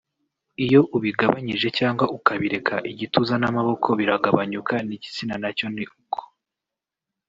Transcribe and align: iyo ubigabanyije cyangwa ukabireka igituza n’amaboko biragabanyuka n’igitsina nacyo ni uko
iyo 0.65 0.81
ubigabanyije 0.97 1.67
cyangwa 1.77 2.05
ukabireka 2.17 2.75
igituza 2.91 3.33
n’amaboko 3.41 3.87
biragabanyuka 3.99 4.73
n’igitsina 4.87 5.35
nacyo 5.41 5.65
ni 5.75 5.85
uko 5.97 6.19